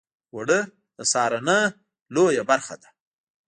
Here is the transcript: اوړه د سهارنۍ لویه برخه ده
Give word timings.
اوړه 0.33 0.59
د 0.97 0.99
سهارنۍ 1.11 1.61
لویه 2.13 2.43
برخه 2.49 2.75
ده 2.81 2.89